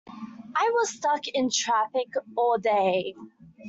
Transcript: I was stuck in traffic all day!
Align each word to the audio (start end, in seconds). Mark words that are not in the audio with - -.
I 0.55 0.71
was 0.73 0.89
stuck 0.95 1.27
in 1.27 1.51
traffic 1.51 2.07
all 2.35 2.57
day! 2.57 3.13